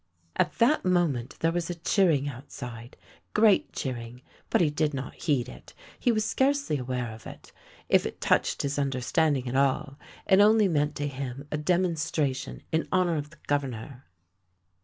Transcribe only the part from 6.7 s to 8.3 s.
aware of it. If it